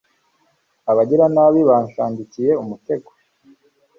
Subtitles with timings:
[0.91, 3.09] abagiranabi banshandikiye umutego